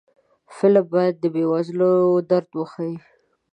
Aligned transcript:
فلم 0.55 0.85
باید 0.93 1.15
د 1.19 1.25
بې 1.33 1.43
وزلو 1.51 1.91
درد 2.29 2.49
وښيي 2.57 2.95